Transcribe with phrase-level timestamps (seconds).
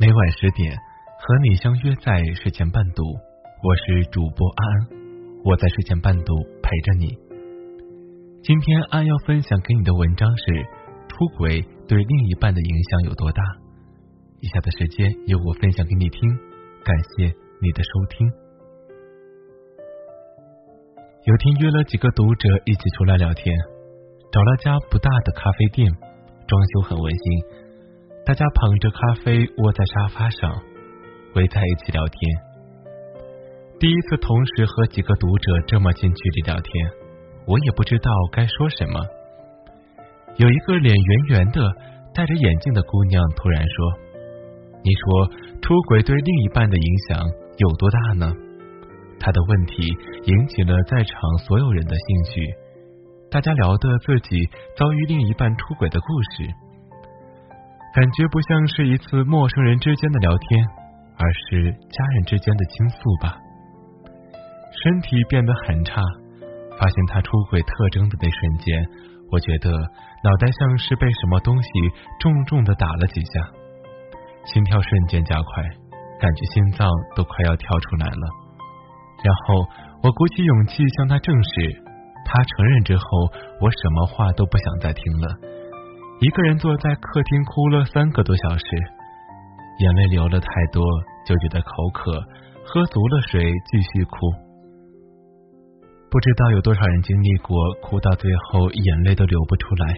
[0.00, 0.74] 每晚十点
[1.20, 3.04] 和你相约在睡前伴读，
[3.62, 4.88] 我是主播安安，
[5.44, 7.18] 我在睡前伴读陪着你。
[8.42, 10.64] 今天安要分享给你的文章是：
[11.06, 13.42] 出轨对另一半的影响有多大？
[14.40, 16.18] 以下的时间由我分享给你听，
[16.82, 17.26] 感谢
[17.60, 18.26] 你的收听。
[21.26, 23.54] 有天约了几个读者一起出来聊天，
[24.32, 25.92] 找了家不大的咖啡店，
[26.48, 27.68] 装修很温馨。
[28.22, 30.52] 大家捧着咖啡窝在沙发上，
[31.34, 32.20] 围在一起聊天。
[33.80, 36.72] 第一次同时和几个读者这么近距离聊天，
[37.46, 39.00] 我也不知道该说什么。
[40.36, 41.72] 有一个脸圆圆的、
[42.14, 43.92] 戴着眼镜的姑娘突然说
[44.84, 45.26] ：“你说
[45.62, 47.26] 出轨对另一半的影响
[47.56, 48.32] 有多大呢？”
[49.18, 49.82] 她的问题
[50.24, 52.54] 引起了在场所有人的兴趣，
[53.30, 54.46] 大家聊的自己
[54.76, 56.69] 遭遇另一半出轨的故事。
[57.92, 60.64] 感觉不像是一次陌生人之间的聊天，
[61.18, 63.36] 而是家人之间的倾诉吧。
[64.82, 66.00] 身体变得很差，
[66.78, 68.86] 发现他出轨特征的那瞬间，
[69.32, 69.72] 我觉得
[70.22, 71.68] 脑袋像是被什么东西
[72.20, 73.50] 重重的打了几下，
[74.44, 75.64] 心跳瞬间加快，
[76.20, 78.24] 感觉心脏都快要跳出来了。
[79.24, 79.66] 然后
[80.04, 81.82] 我鼓起勇气向他证实，
[82.24, 83.04] 他承认之后，
[83.60, 85.36] 我什么话都不想再听了。
[86.20, 88.64] 一个人坐在客厅哭了三个多小时，
[89.78, 90.84] 眼泪流了太多，
[91.24, 92.12] 就觉得口渴，
[92.66, 94.16] 喝足了水继续哭。
[96.10, 99.94] 不知道有多少人经历过哭到最后眼泪都流不出来，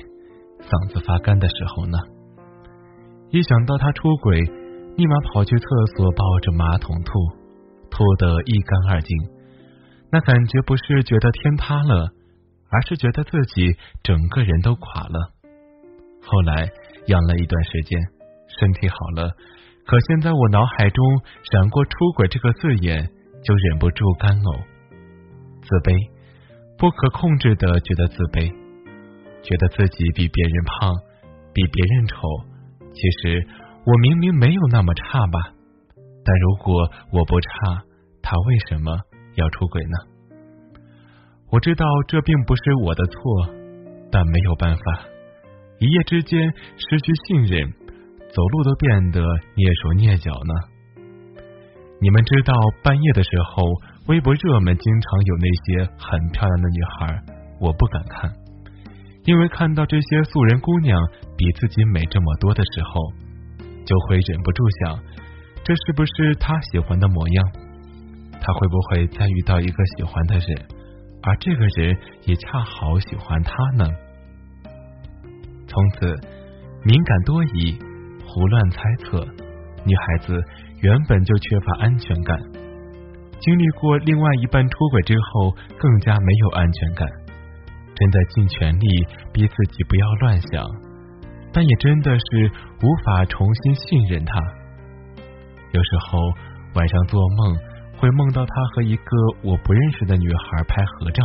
[0.60, 1.98] 嗓子发干的时候呢？
[3.30, 4.38] 一想到他出轨，
[4.94, 7.18] 立马跑去厕所抱着马桶吐，
[7.90, 9.10] 吐得一干二净。
[10.12, 12.12] 那感觉不是觉得天塌了，
[12.70, 15.31] 而是觉得自己整个人都垮了。
[16.24, 16.70] 后来
[17.06, 18.00] 养了一段时间，
[18.58, 19.30] 身体好了，
[19.84, 21.04] 可现在我脑海中
[21.50, 23.10] 闪过“出轨”这个字眼，
[23.42, 24.62] 就忍不住干呕、
[25.62, 25.92] 自卑，
[26.78, 28.50] 不可控制的觉得自卑，
[29.42, 30.94] 觉得自己比别人胖，
[31.52, 32.16] 比别人丑。
[32.94, 33.44] 其实
[33.84, 35.52] 我明明没有那么差吧？
[36.24, 37.82] 但如果我不差，
[38.22, 38.96] 他为什么
[39.34, 40.78] 要出轨呢？
[41.50, 43.20] 我知道这并不是我的错，
[44.10, 45.11] 但没有办法。
[45.82, 46.38] 一夜之间
[46.76, 47.68] 失去信任，
[48.30, 49.18] 走路都变得
[49.58, 50.54] 蹑手蹑脚呢。
[51.98, 52.54] 你们知道
[52.86, 53.66] 半夜的时候，
[54.06, 55.66] 微博热门经常有那些
[55.98, 57.18] 很漂亮的女孩，
[57.58, 58.30] 我不敢看，
[59.26, 60.94] 因为看到这些素人姑娘
[61.36, 63.02] 比自己美这么多的时候，
[63.82, 65.02] 就会忍不住想，
[65.66, 67.42] 这是不是他喜欢的模样？
[68.38, 70.46] 他会不会再遇到一个喜欢的人，
[71.26, 73.90] 而这个人也恰好喜欢他呢？
[75.72, 76.20] 从此
[76.84, 77.78] 敏感多疑，
[78.26, 79.26] 胡乱猜测。
[79.84, 80.38] 女孩子
[80.82, 82.38] 原本就缺乏安全感，
[83.40, 87.08] 经历过另外一半出轨之后，更加没有安全感。
[87.94, 88.86] 正在尽全力
[89.32, 90.62] 逼自己不要乱想，
[91.54, 92.50] 但也真的是
[92.82, 94.38] 无法重新信任他。
[95.72, 96.18] 有时候
[96.74, 97.56] 晚上做梦，
[97.96, 101.22] 会梦到他和一个我不认识的女孩拍合照，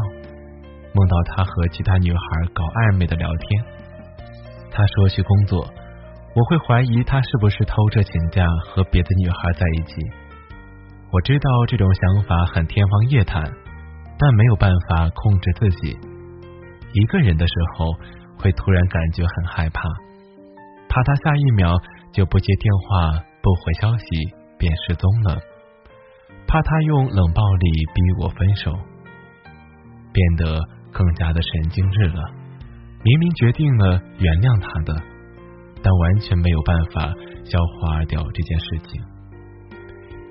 [0.93, 2.19] 梦到他和其他女孩
[2.53, 3.86] 搞暧昧的聊天。
[4.71, 5.67] 他说去工作，
[6.35, 9.95] 我会怀疑他是不是偷着请假和别的女孩在一起。
[11.11, 13.43] 我知道这种想法很天方夜谭，
[14.19, 15.97] 但没有办法控制自己。
[16.93, 17.93] 一个人的时候，
[18.37, 19.81] 会突然感觉很害怕，
[20.89, 21.75] 怕他下一秒
[22.11, 24.05] 就不接电话、不回消息
[24.57, 25.39] 便失踪了，
[26.47, 28.71] 怕他用冷暴力逼我分手，
[30.11, 30.59] 变得
[30.91, 32.21] 更加的神经质了。
[33.03, 34.93] 明明决定了原谅他的，
[35.81, 37.13] 但完全没有办法
[37.45, 39.01] 消化掉这件事情，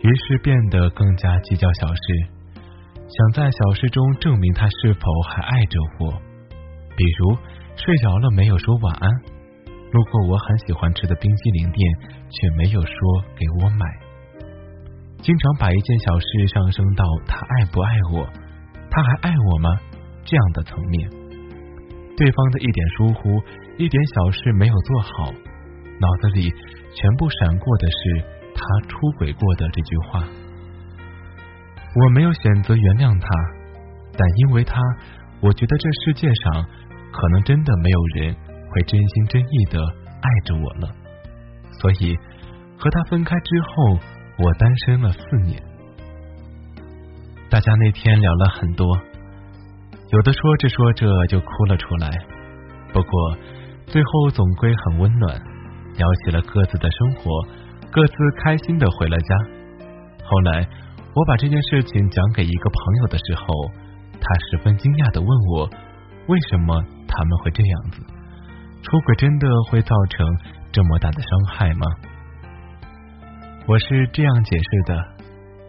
[0.02, 2.02] 于是变得更加计较小事，
[3.08, 5.00] 想在小事中证明他是否
[5.30, 6.20] 还爱着我。
[6.96, 7.36] 比如
[7.76, 9.10] 睡着了没有说晚安，
[9.92, 11.80] 路过我很喜欢吃的冰激凌店
[12.28, 12.92] 却没有说
[13.36, 13.86] 给我买，
[15.22, 18.28] 经常把一件小事上升到他爱不爱我，
[18.90, 19.70] 他还爱我吗
[20.24, 21.25] 这样的层面。
[22.16, 23.42] 对方的一点疏忽，
[23.76, 25.32] 一点小事没有做好，
[26.00, 26.50] 脑子里
[26.94, 28.24] 全部闪过的是
[28.54, 30.24] 他出轨过的这句话。
[31.94, 33.28] 我没有选择原谅他，
[34.12, 34.80] 但因为他，
[35.40, 36.64] 我觉得这世界上
[37.12, 38.34] 可能真的没有人
[38.70, 39.78] 会真心真意的
[40.20, 40.94] 爱着我了。
[41.80, 42.16] 所以
[42.78, 43.98] 和他分开之后，
[44.38, 45.62] 我单身了四年。
[47.50, 48.98] 大家那天聊了很多。
[50.12, 52.08] 有的说着说着就哭了出来，
[52.92, 53.36] 不过
[53.86, 55.34] 最后总归很温暖，
[55.96, 57.30] 聊起了各自的生活，
[57.90, 59.36] 各自开心的回了家。
[60.24, 60.68] 后来
[61.12, 63.46] 我把这件事情讲给一个朋友的时候，
[64.12, 65.68] 他十分惊讶的问我，
[66.28, 68.00] 为什么他们会这样子？
[68.82, 70.24] 出轨真的会造成
[70.70, 71.86] 这么大的伤害吗？
[73.66, 74.94] 我是这样解释的：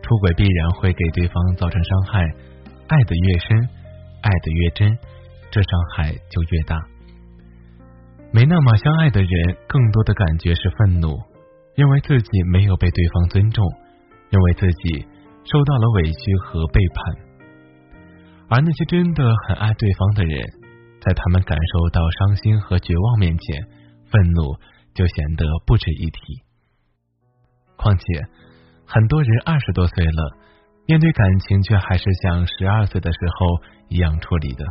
[0.04, 2.22] 出轨必然会给对方造成伤害，
[2.88, 3.70] 爱的越深，
[4.22, 4.98] 爱的越真，
[5.52, 6.80] 这伤害就越大。
[8.32, 11.18] 没那么相爱的人，更多的感觉是愤怒，
[11.76, 13.66] 认为自己没有被对方尊重，
[14.30, 15.06] 认为自己
[15.46, 17.28] 受到了委屈和背叛。
[18.50, 20.42] 而那些真的很爱对方的人，
[21.02, 23.64] 在他们感受到伤心和绝望面前，
[24.12, 24.56] 愤怒
[24.94, 26.20] 就显得不值一提。
[27.78, 28.04] 况且，
[28.86, 30.38] 很多人二十多岁了，
[30.88, 34.66] 面对感情却还是像十二岁的时候一样处理的。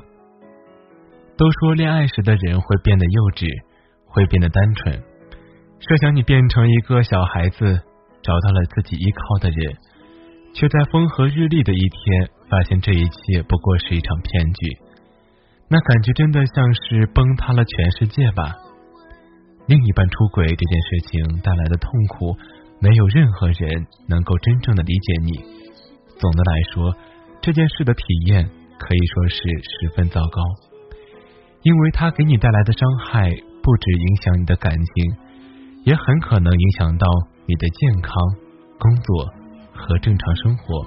[1.37, 3.47] 都说恋爱时的人会变得幼稚，
[4.07, 4.99] 会变得单纯。
[5.79, 7.83] 设想你变成一个小孩子，
[8.23, 9.77] 找到了自己依靠的人，
[10.55, 14.79] 却在风和日丽的一天，发现这一切不过是一场骗局，
[15.69, 18.57] 那感觉真的像是崩塌了全世界吧？
[19.69, 22.35] 另一半出轨这件事情带来的痛苦。
[22.79, 25.66] 没有任何人能够真正的理解你。
[26.19, 26.97] 总的来说，
[27.43, 28.45] 这件事的体验
[28.79, 30.41] 可以说是十分糟糕，
[31.63, 33.31] 因为它给你带来的伤害
[33.63, 35.17] 不止影响你的感情，
[35.85, 37.07] 也很可能影响到
[37.47, 38.13] 你的健康、
[38.79, 39.27] 工作
[39.75, 40.87] 和正常生活。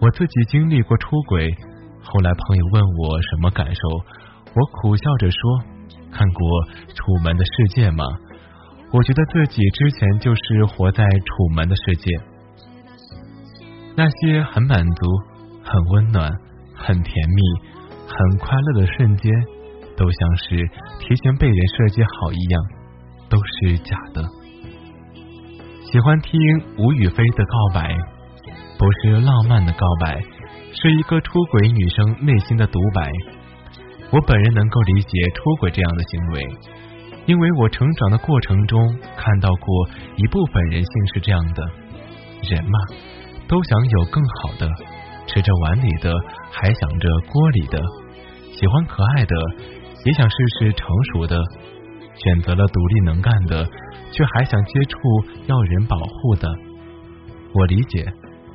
[0.00, 1.50] 我自己经历过出轨，
[2.02, 3.80] 后来朋友问我什么感受，
[4.54, 5.38] 我苦笑着说
[6.12, 6.42] ：“看过
[6.94, 8.04] 《楚门的世界》吗？”
[8.92, 12.10] 我觉得自己之前就是活在楚门的世界，
[13.96, 15.06] 那些很满足、
[15.64, 16.30] 很温暖、
[16.74, 17.42] 很甜蜜、
[18.06, 19.32] 很快乐的瞬间，
[19.96, 20.56] 都像是
[21.00, 22.62] 提前被人设计好一样，
[23.30, 24.22] 都是假的。
[25.90, 26.38] 喜欢听
[26.76, 27.96] 吴雨霏的告白，
[28.78, 30.20] 不是浪漫的告白，
[30.72, 33.10] 是一个出轨女生内心的独白。
[34.10, 36.46] 我本人能够理解出轨这样的行为。
[37.24, 38.80] 因为我成长的过程中
[39.16, 41.62] 看到过一部分人性是这样的，
[42.48, 42.78] 人嘛，
[43.48, 44.68] 都想有更好的，
[45.26, 46.12] 吃着碗里的
[46.50, 47.80] 还想着锅里的，
[48.52, 49.36] 喜欢可爱的，
[50.04, 51.38] 也想试试成熟的，
[52.14, 53.64] 选择了独立能干的，
[54.12, 54.98] 却还想接触
[55.46, 56.48] 要人保护的。
[57.54, 58.04] 我理解，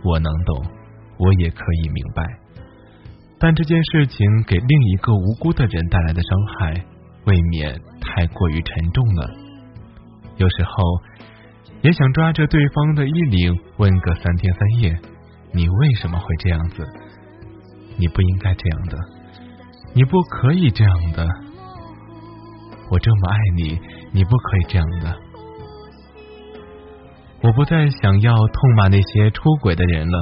[0.03, 0.63] 我能懂，
[1.17, 2.23] 我也可以明白，
[3.39, 6.85] 但这件事情给另一个无辜的人带来的伤害。
[7.23, 9.29] 未免太过于沉重了。
[10.37, 10.73] 有时候
[11.81, 14.99] 也想抓着对方的衣领问个三天三夜：
[15.53, 16.85] 你为什么会这样子？
[17.97, 18.97] 你不应该这样的，
[19.93, 21.27] 你不可以这样的。
[22.89, 23.79] 我这么爱你，
[24.11, 25.15] 你不可以这样的。
[27.41, 30.17] 我不再想要痛骂那些出轨的人了，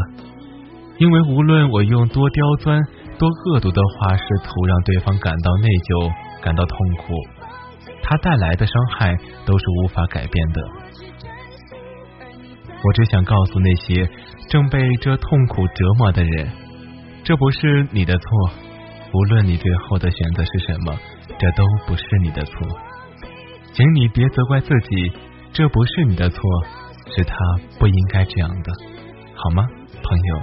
[0.97, 2.81] 因为无论我用多刁钻、
[3.17, 6.11] 多恶毒的话，试图让对方感到内疚。
[6.41, 7.13] 感到痛苦，
[8.01, 9.13] 它带来的伤害
[9.45, 10.61] 都是无法改变的。
[12.83, 14.09] 我只想告诉那些
[14.49, 16.49] 正被这痛苦折磨的人，
[17.23, 18.27] 这不是你的错。
[19.13, 20.97] 无论你最后的选择是什么，
[21.39, 22.53] 这都不是你的错。
[23.73, 25.11] 请你别责怪自己，
[25.51, 26.41] 这不是你的错，
[27.15, 27.35] 是他
[27.79, 28.71] 不应该这样的，
[29.35, 29.67] 好吗，
[30.03, 30.41] 朋友？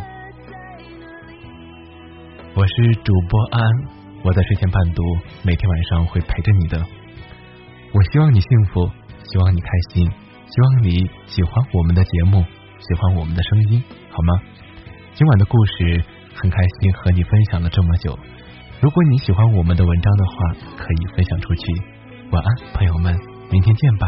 [2.54, 3.62] 我是主播安。
[4.22, 5.02] 我在睡前伴读，
[5.44, 6.84] 每天晚上会陪着你的。
[7.92, 8.90] 我希望你幸福，
[9.22, 10.10] 希望你开心，
[10.48, 12.42] 希望你喜欢我们的节目，
[12.78, 14.42] 喜欢我们的声音，好吗？
[15.14, 18.18] 今晚的故事很开心和你分享了这么久。
[18.80, 20.34] 如果你喜欢我们的文章的话，
[20.76, 21.62] 可以分享出去。
[22.30, 23.18] 晚安，朋友们，
[23.50, 24.06] 明天见吧。